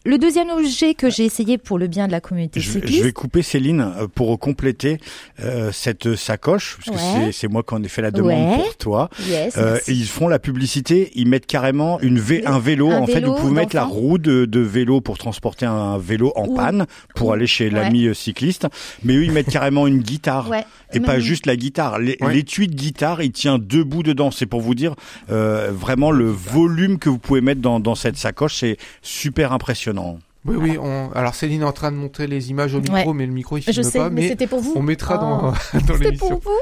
[0.07, 2.99] Le deuxième objet que j'ai essayé pour le bien de la communauté Je, cycliste.
[2.99, 4.99] je vais couper Céline euh, pour compléter
[5.43, 7.25] euh, cette sacoche, parce que Ouais.
[7.27, 8.57] c'est- c'est moi qui en ai fait la demande Ouais.
[8.63, 9.11] pour toi.
[9.29, 12.93] Yes, Euh, et ils font la publicité, ils mettent carrément une vé- un vélo.
[12.93, 15.99] Un en fait, vélo vous pouvez mettre la roue de, de vélo pour transporter un
[15.99, 17.71] vélo en Ou- panne pour ou- aller chez ouais.
[17.71, 18.69] l'ami cycliste.
[19.03, 20.49] Mais eux, ils mettent carrément une guitare.
[20.49, 20.65] Ouais.
[20.93, 21.99] Et pas juste la guitare.
[21.99, 24.31] L'étui de guitare, il tient debout dedans.
[24.31, 24.95] C'est pour vous dire
[25.33, 28.59] euh, vraiment le volume que vous pouvez mettre dans, dans cette sacoche.
[28.61, 29.96] C'est super impressionnant.
[30.45, 30.79] Oui, oui.
[30.81, 31.11] On...
[31.13, 33.13] Alors Céline est en train de montrer les images au micro, Ouais.
[33.15, 34.11] mais le micro il filme Je sais, pas.
[34.11, 34.75] mais, Mais c'était pour vous.
[34.77, 35.53] on mettra dans, Oh.
[35.75, 36.29] dans C'était l'émission.
[36.39, 36.59] pour vous.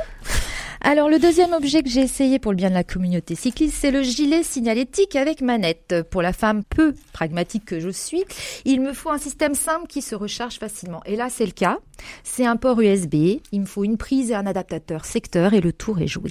[0.86, 3.90] Alors le deuxième objet que j'ai essayé pour le bien de la communauté cycliste, c'est
[3.90, 5.94] le gilet signalétique avec manette.
[6.10, 8.22] Pour la femme peu pragmatique que je suis,
[8.66, 11.00] il me faut un système simple qui se recharge facilement.
[11.06, 11.78] Et là c'est le cas.
[12.22, 13.14] C'est un port USB,
[13.52, 16.30] il me faut une prise et un adaptateur secteur et le tour est joué.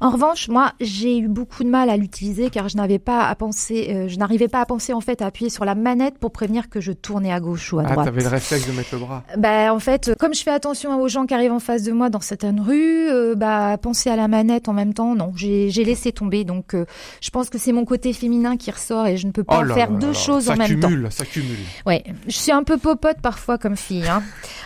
[0.00, 3.34] En revanche, moi, j'ai eu beaucoup de mal à l'utiliser car je n'avais pas à
[3.34, 6.30] penser, euh, je n'arrivais pas à penser en fait à appuyer sur la manette pour
[6.32, 8.06] prévenir que je tournais à gauche ou à Ah, droite.
[8.06, 9.22] t'avais le réflexe de mettre le bras.
[9.38, 12.10] Bah en fait, comme je fais attention aux gens qui arrivent en face de moi
[12.10, 15.84] dans certaines rues, euh, bah penser à la manette en même temps, non, j'ai j'ai
[15.84, 16.44] laissé tomber.
[16.44, 16.84] Donc euh,
[17.22, 19.62] je pense que c'est mon côté féminin qui ressort et je ne peux pas Oh
[19.62, 20.88] là faire là deux là choses ça en même temps.
[20.88, 21.56] cumule, Ça cumule.
[21.86, 24.06] Ouais, je suis un peu popote parfois comme fille.
[24.06, 24.22] Hein.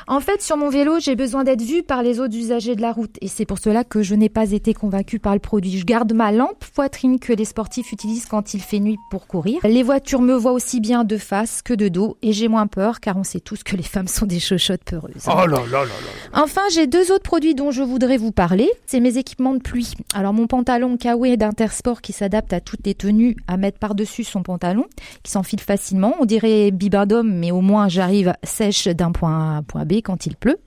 [0.09, 2.91] En fait, sur mon vélo, j'ai besoin d'être vue par les autres usagers de la
[2.91, 5.79] route et c'est pour cela que je n'ai pas été convaincue par le produit.
[5.79, 9.61] Je garde ma lampe poitrine que les sportifs utilisent quand il fait nuit pour courir.
[9.63, 13.01] Les voitures me voient aussi bien de face que de dos et j'ai moins peur
[13.01, 15.27] car on sait tous que les femmes sont des chochottes peureuses.
[15.27, 15.87] Oh là là là là.
[16.33, 18.71] Enfin, j'ai deux autres produits dont je voudrais vous parler.
[18.87, 19.93] C'est mes équipements de pluie.
[20.15, 24.43] Alors, mon pantalon Kawaii d'Intersport qui s'adapte à toutes les tenues à mettre par-dessus son
[24.43, 24.87] pantalon,
[25.23, 26.15] qui s'enfile facilement.
[26.21, 29.95] On dirait bibendum, mais au moins j'arrive sèche d'un point A à un point B
[30.05, 30.59] quand il pleut.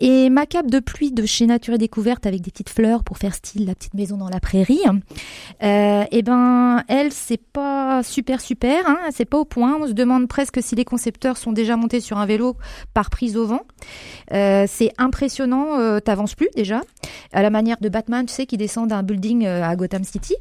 [0.00, 3.18] Et ma cape de pluie de chez Nature et Découverte avec des petites fleurs pour
[3.18, 4.80] faire style la petite maison dans la prairie.
[5.62, 9.78] Euh, et ben, elle, c'est pas super super, hein, c'est pas au point.
[9.80, 12.56] On se demande presque si les concepteurs sont déjà montés sur un vélo
[12.94, 13.62] par prise au vent.
[14.32, 16.80] Euh, c'est impressionnant, euh, t'avances plus déjà,
[17.32, 20.34] à la manière de Batman, tu sais, qui descend d'un building euh, à Gotham City.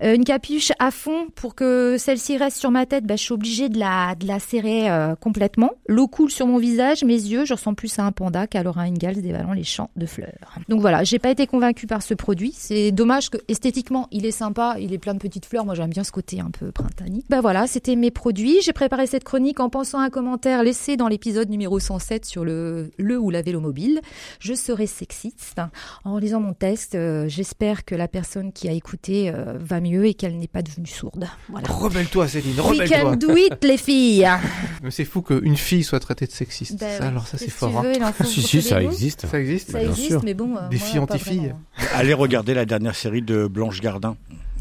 [0.00, 3.68] Une capuche à fond pour que celle-ci reste sur ma tête, bah, je suis obligée
[3.68, 4.88] de la, de la serrer
[5.20, 5.72] complètement.
[5.86, 8.86] L'eau coule sur mon visage, mes yeux, je ressemble plus à un panda qu'à Laura
[8.98, 10.56] Ingalls dévalant les champs de fleurs.
[10.68, 12.52] Donc voilà, j'ai pas été convaincue par ce produit.
[12.56, 15.64] C'est dommage que esthétiquement, il est sympa, il est plein de petites fleurs.
[15.64, 17.22] Moi, j'aime bien ce côté un peu printanier.
[17.28, 18.56] Bah voilà, c'était mes produits.
[18.62, 22.44] J'ai préparé cette chronique en pensant à un commentaire laissé dans l'épisode numéro 107 sur
[22.44, 24.00] le, le ou la vélo mobile.
[24.40, 25.60] Je serai sexiste.
[26.04, 30.06] En lisant mon texte, euh, j'espère que la personne qui a écouté euh, va mieux
[30.06, 31.26] et qu'elle n'est pas devenue sourde.
[31.48, 31.68] Voilà.
[31.68, 32.98] Rebelle-toi, Céline, We rebelle-toi.
[33.12, 34.28] can do it, les filles.
[34.82, 36.78] Mais c'est fou qu'une fille soit traitée de sexiste.
[36.80, 37.76] Ben ça, alors ça, c'est fort.
[37.78, 37.82] hein.
[38.18, 38.80] veux, Si, si, ça.
[38.90, 39.26] Existe.
[39.26, 40.20] Ça existe Ça bien existe, sûr.
[40.24, 40.56] mais bon.
[40.56, 41.36] euh, Des filles anti-filles.
[41.38, 41.60] vraiment.
[41.94, 44.16] Allez regarder la dernière série de Blanche Gardin.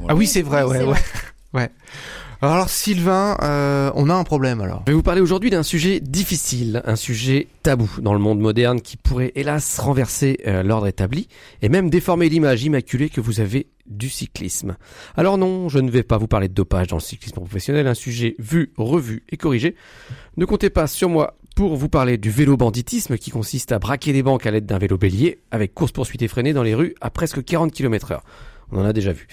[0.08, 0.86] Ah oui, c'est vrai, ouais,
[1.54, 1.70] ouais.
[2.40, 4.84] Alors, Sylvain, euh, on a un problème alors.
[4.86, 8.80] Je vais vous parler aujourd'hui d'un sujet difficile, un sujet tabou dans le monde moderne
[8.80, 11.30] qui pourrait hélas renverser euh, l'ordre établi
[11.64, 14.76] et même déformer l'image immaculée que vous avez du cyclisme.
[15.16, 17.96] Alors non, je ne vais pas vous parler de dopage dans le cyclisme professionnel, un
[17.96, 19.76] sujet vu, revu et corrigé.
[20.36, 24.14] Ne comptez pas sur moi pour vous parler du vélo banditisme qui consiste à braquer
[24.14, 27.10] des banques à l'aide d'un vélo bélier avec course poursuite effrénée dans les rues à
[27.10, 28.24] presque 40 km heure.
[28.72, 29.28] On en a déjà vu.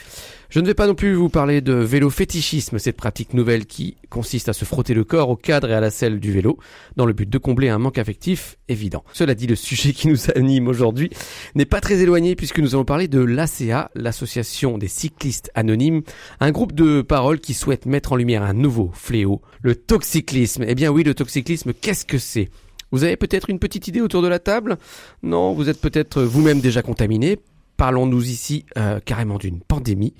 [0.49, 3.97] Je ne vais pas non plus vous parler de vélo fétichisme, cette pratique nouvelle qui
[4.09, 6.59] consiste à se frotter le corps au cadre et à la selle du vélo,
[6.94, 9.03] dans le but de combler un manque affectif évident.
[9.12, 11.11] Cela dit, le sujet qui nous anime aujourd'hui
[11.57, 16.03] n'est pas très éloigné puisque nous allons parler de l'ACA, l'association des cyclistes anonymes,
[16.38, 20.64] un groupe de paroles qui souhaite mettre en lumière un nouveau fléau, le toxyclisme.
[20.68, 22.51] Eh bien oui, le toxyclisme, qu'est-ce que c'est?
[22.92, 24.79] Vous avez peut-être une petite idée autour de la table?
[25.25, 27.40] Non, vous êtes peut-être vous-même déjà contaminé
[27.76, 30.14] Parlons-nous ici euh, carrément d'une pandémie.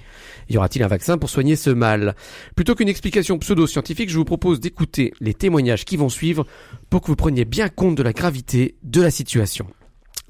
[0.51, 2.17] Y aura-t-il un vaccin pour soigner ce mal?
[2.57, 6.47] Plutôt qu'une explication pseudo-scientifique, je vous propose d'écouter les témoignages qui vont suivre
[6.91, 9.67] pour que vous preniez bien compte de la gravité de la situation.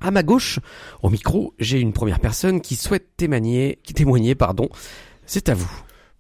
[0.01, 0.59] À ma gauche,
[1.03, 4.69] au micro, j'ai une première personne qui souhaite témoigner, qui témoigner, pardon.
[5.25, 5.71] C'est à vous.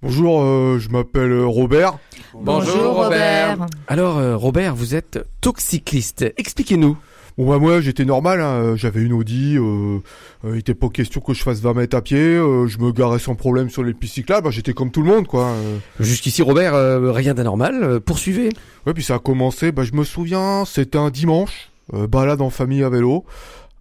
[0.01, 1.99] Bonjour, euh, je m'appelle Robert.
[2.35, 3.67] Bonjour Robert.
[3.89, 6.25] Alors, euh, Robert, vous êtes toxycliste.
[6.37, 6.97] Expliquez-nous.
[7.37, 8.77] Bon bah moi j'étais normal, hein.
[8.77, 9.99] j'avais une Audi, euh,
[10.45, 13.35] il était pas question que je fasse 20 mètres à pied, je me garais sans
[13.35, 15.53] problème sur les pistes cyclables, bah, j'étais comme tout le monde quoi.
[15.99, 16.75] Jusqu'ici Robert,
[17.13, 18.51] rien d'anormal, poursuivez.
[18.87, 22.85] Ouais puis ça a commencé, bah je me souviens, c'était un dimanche, balade en famille
[22.85, 23.25] à vélo,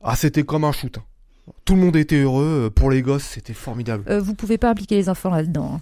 [0.02, 0.98] ah c'était comme un shoot.
[0.98, 1.04] Hein.
[1.64, 4.12] Tout le monde était heureux, pour les gosses c'était formidable.
[4.18, 5.74] vous pouvez pas impliquer les enfants là-dedans.
[5.76, 5.82] Hein.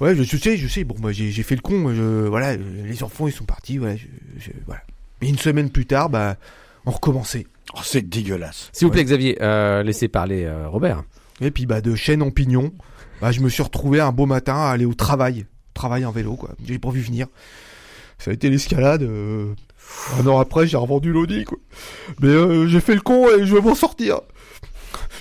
[0.00, 3.28] Ouais je sais, je sais, bon moi j'ai fait le con, je, voilà, les enfants
[3.28, 4.80] ils sont partis, voilà, je, voilà.
[5.20, 6.38] Mais une semaine plus tard, bah
[6.86, 7.46] on recommençait.
[7.74, 8.70] Oh, c'est dégueulasse.
[8.72, 11.04] S'il vous plaît, Xavier, euh, laissez parler euh, Robert.
[11.40, 12.72] Et puis, bah, de chaîne en pignon,
[13.20, 15.46] bah, je me suis retrouvé un beau matin à aller au travail.
[15.74, 16.50] Travail en vélo, quoi.
[16.64, 17.26] J'ai pas vu venir.
[18.18, 19.02] Ça a été l'escalade.
[19.02, 19.54] Euh,
[20.18, 21.58] un an après, j'ai revendu l'Audi, quoi.
[22.20, 24.20] Mais j'ai fait le con et je vais m'en sortir.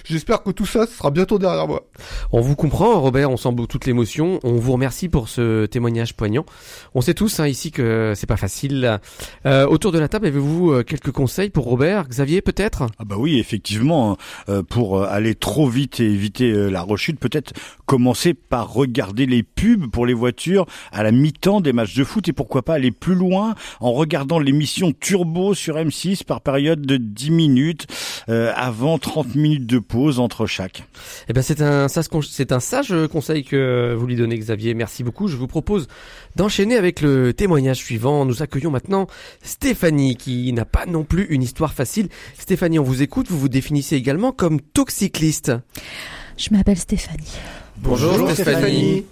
[0.09, 1.87] J'espère que tout ça sera bientôt derrière moi.
[2.31, 4.39] On vous comprend, Robert, on sent toute l'émotion.
[4.43, 6.47] On vous remercie pour ce témoignage poignant.
[6.95, 8.99] On sait tous hein, ici que c'est pas facile.
[9.45, 12.87] Euh, autour de la table, avez-vous euh, quelques conseils pour Robert, Xavier, peut-être?
[12.97, 14.13] Ah bah oui, effectivement.
[14.13, 14.17] Hein.
[14.49, 17.53] Euh, pour aller trop vite et éviter la rechute, peut-être
[17.85, 22.27] commencer par regarder les pubs pour les voitures à la mi-temps des matchs de foot
[22.27, 26.97] et pourquoi pas aller plus loin en regardant l'émission Turbo sur M6 par période de
[26.97, 27.85] 10 minutes
[28.29, 30.83] avant 30 minutes de pause entre chaque.
[31.27, 34.73] Eh ben c'est un c'est un sage conseil que vous lui donnez Xavier.
[34.73, 35.27] Merci beaucoup.
[35.27, 35.87] Je vous propose
[36.35, 38.25] d'enchaîner avec le témoignage suivant.
[38.25, 39.07] Nous accueillons maintenant
[39.41, 42.09] Stéphanie qui n'a pas non plus une histoire facile.
[42.37, 43.27] Stéphanie, on vous écoute.
[43.29, 45.51] Vous vous définissez également comme toxicliste.
[46.37, 47.33] Je m'appelle Stéphanie.
[47.77, 49.05] Bonjour, Stéphanie.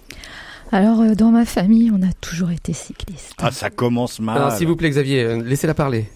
[0.71, 3.33] Alors, euh, dans ma famille, on a toujours été cycliste.
[3.37, 4.51] Ah, ça commence mal.
[4.57, 6.09] S'il vous plaît, Xavier, euh, laissez-la parler.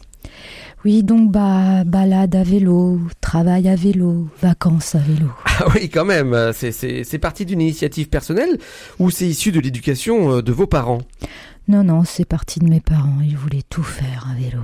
[0.83, 5.27] Oui, donc bah balade à vélo, travail à vélo, vacances à vélo.
[5.63, 6.35] Ah oui, quand même.
[6.53, 8.57] C'est parti d'une initiative personnelle
[8.97, 11.01] ou c'est issu de l'éducation euh, de vos parents?
[11.71, 13.21] Non, non, c'est parti de mes parents.
[13.23, 14.61] Ils voulaient tout faire à vélo.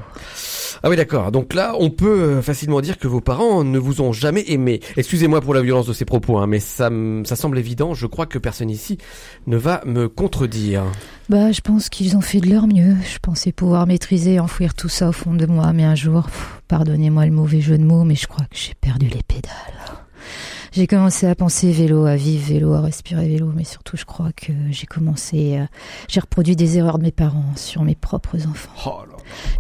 [0.84, 1.32] Ah oui, d'accord.
[1.32, 4.82] Donc là, on peut euh, facilement dire que vos parents ne vous ont jamais aimé.
[4.98, 6.90] Excusez-moi pour la violence de ces propos, hein, mais ça,
[7.24, 7.94] ça semble évident.
[7.94, 8.98] Je crois que personne ici
[9.46, 10.84] ne va me contredire.
[11.30, 12.98] Bah, je pense qu'ils ont fait de leur mieux.
[13.10, 16.28] Je pensais pouvoir maîtriser et enfouir tout ça au fond de moi, mais un jour,
[16.68, 19.54] pardonnez-moi le mauvais jeu de mots, mais je crois que j'ai perdu les pédales.
[20.78, 24.30] J'ai commencé à penser vélo, à vivre vélo, à respirer vélo, mais surtout je crois
[24.32, 25.66] que j'ai commencé, euh,
[26.08, 28.70] j'ai reproduit des erreurs de mes parents sur mes propres enfants.
[28.86, 29.02] Oh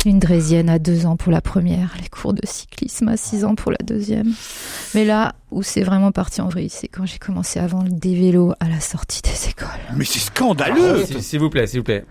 [0.05, 3.55] Une draisienne à deux ans pour la première, les cours de cyclisme à six ans
[3.55, 4.31] pour la deuxième.
[4.93, 8.13] Mais là où c'est vraiment parti en vrille, c'est quand j'ai commencé à vendre des
[8.13, 9.67] vélos à la sortie des écoles.
[9.95, 12.05] Mais c'est scandaleux ah, S'il vous plaît, s'il vous plaît.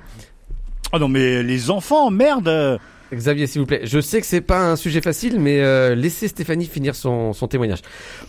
[0.93, 2.81] Oh non mais les enfants, merde
[3.15, 3.83] Xavier, s'il vous plaît.
[3.85, 7.81] Je sais que c'est pas un sujet facile, mais euh, laissez Stéphanie finir son, témoignage.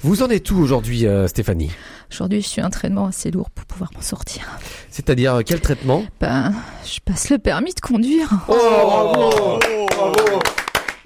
[0.03, 1.71] Vous en êtes où aujourd'hui, euh, Stéphanie?
[2.11, 4.43] Aujourd'hui, je suis un traitement assez lourd pour pouvoir m'en sortir.
[4.91, 6.03] C'est-à-dire euh, quel traitement?
[6.21, 6.53] Ben,
[6.85, 8.29] je passe le permis de conduire.
[8.47, 9.59] Oh, bravo,
[9.89, 10.39] bravo.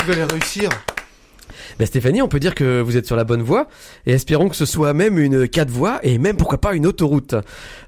[0.05, 0.69] Vous allez réussir.
[1.81, 3.67] Ben Stéphanie, on peut dire que vous êtes sur la bonne voie
[4.05, 7.33] et espérons que ce soit même une quatre voies et même pourquoi pas une autoroute.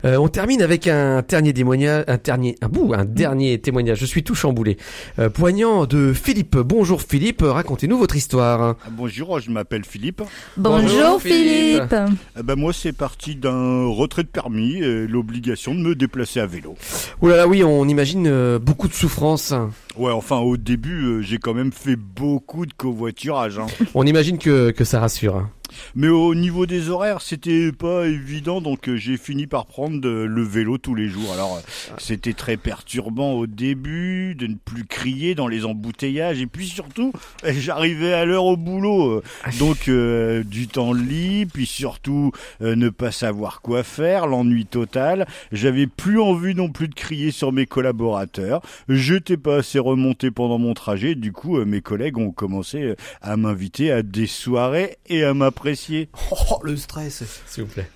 [0.04, 4.00] Euh, on termine avec un dernier témoignage, un dernier, un bout, un dernier témoignage.
[4.00, 4.78] Je suis tout chamboulé.
[5.20, 6.58] Euh, poignant de Philippe.
[6.58, 8.78] Bonjour Philippe, racontez-nous votre histoire.
[8.84, 10.24] Ah, bonjour, je m'appelle Philippe.
[10.58, 11.94] Bonjour, Philippe.
[12.40, 16.48] Eh ben moi c'est parti d'un retrait de permis et l'obligation de me déplacer à
[16.48, 16.74] vélo.
[17.22, 19.54] Oh là là oui, on imagine euh, beaucoup de souffrance.
[19.98, 23.60] Ouais, enfin au début j'ai quand même fait beaucoup de covoiturage.
[23.60, 23.68] Hein.
[23.94, 25.36] On imagine que, que ça rassure.
[25.38, 25.50] Hein.
[25.96, 30.44] Mais au niveau des horaires, c'était pas évident, donc euh, j'ai fini par prendre le
[30.44, 31.32] vélo tous les jours.
[31.34, 36.48] Alors, euh, c'était très perturbant au début de ne plus crier dans les embouteillages, et
[36.48, 37.12] puis surtout,
[37.44, 39.24] j'arrivais à l'heure au boulot, euh,
[39.60, 39.90] donc
[40.46, 42.32] du temps libre, puis surtout
[42.62, 45.28] ne pas savoir quoi faire, l'ennui total.
[45.52, 48.62] J'avais plus envie non plus de crier sur mes collaborateurs.
[48.90, 53.92] J'étais pas assez remonté pendant mon trajet, du coup, mes collègues ont commencé à m'inviter
[53.92, 55.63] à des soirées et à m'apprendre
[56.32, 57.90] Oh, le stress, s'il vous plaît.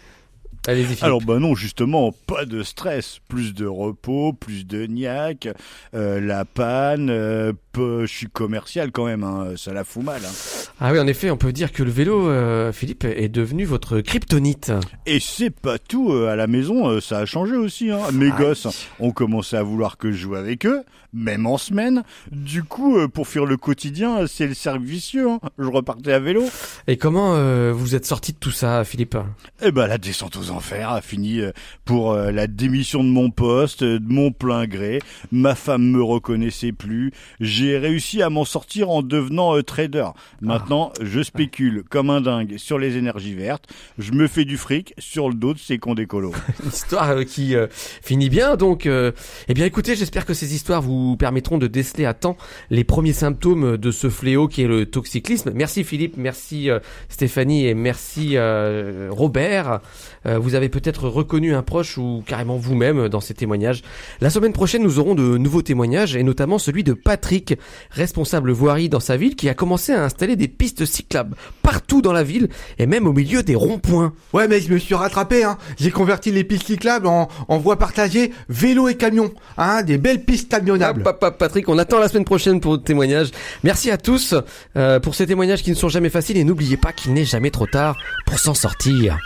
[0.68, 1.02] Allez-y.
[1.02, 5.48] Alors bah non, justement, pas de stress, plus de repos, plus de niaque,
[5.94, 10.22] euh, la panne, euh, je suis commercial quand même, hein, ça la fout mal.
[10.26, 10.34] Hein.
[10.80, 14.02] Ah oui, en effet, on peut dire que le vélo, euh, Philippe, est devenu votre
[14.02, 14.72] kryptonite.
[15.06, 17.92] Et c'est pas tout, à la maison, ça a changé aussi.
[17.92, 18.00] Hein.
[18.14, 18.68] Mes gosses
[19.00, 22.04] ont commencé à vouloir que je joue avec eux, même en semaine.
[22.32, 25.30] Du coup, pour faire le quotidien, c'est le cercle vicieux.
[25.30, 25.40] Hein.
[25.58, 26.44] Je repartais à vélo.
[26.88, 27.34] Et comment
[27.72, 29.18] vous êtes sorti de tout ça, Philippe?
[29.62, 31.42] Eh ben, la descente aux enfers a fini
[31.86, 35.00] pour la démission de mon poste, de mon plein gré.
[35.32, 37.12] Ma femme me reconnaissait plus.
[37.40, 40.08] J'ai réussi à m'en sortir en devenant euh, trader.
[40.58, 43.66] Maintenant, je spécule comme un dingue sur les énergies vertes.
[44.00, 46.34] Je me fais du fric sur le dos de ces cons d'écolo.
[46.68, 47.68] Histoire euh, qui euh,
[48.02, 48.56] finit bien.
[48.56, 49.12] Donc, euh,
[49.48, 52.38] eh bien, écoutez, j'espère que ces histoires vous permettront de déceler à temps
[52.72, 55.52] les premiers symptômes de ce fléau qui est le toxiclisme.
[55.54, 59.82] Merci Philippe, merci euh, Stéphanie et merci euh, Robert.
[60.26, 63.82] Vous avez peut-être reconnu un proche ou carrément vous-même dans ces témoignages.
[64.20, 67.58] La semaine prochaine, nous aurons de nouveaux témoignages et notamment celui de Patrick,
[67.92, 72.14] responsable voirie dans sa ville, qui a commencé à installer des pistes cyclables partout dans
[72.14, 74.14] la ville et même au milieu des ronds-points.
[74.34, 75.58] Ouais, mais je me suis rattrapé, hein.
[75.80, 79.32] J'ai converti les pistes cyclables en, en voies partagées, vélo et camion.
[79.58, 81.04] Hein, des belles pistes camionnables.
[81.06, 83.32] Hop, hop, Patrick, on attend la semaine prochaine pour vos témoignages.
[83.64, 84.34] Merci à tous
[84.76, 87.52] euh, pour ces témoignages qui ne sont jamais faciles et n'oubliez pas qu'il n'est jamais
[87.52, 89.18] trop tard pour s'en sortir.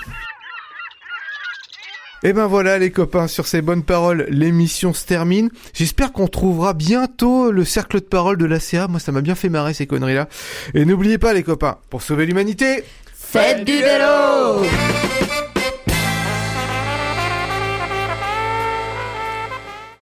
[2.23, 5.49] Et ben voilà les copains, sur ces bonnes paroles, l'émission se termine.
[5.73, 8.87] J'espère qu'on trouvera bientôt le cercle de parole de l'ACA.
[8.87, 10.27] Moi ça m'a bien fait marrer ces conneries là.
[10.75, 12.83] Et n'oubliez pas les copains, pour sauver l'humanité,
[13.31, 14.65] Faites du vélo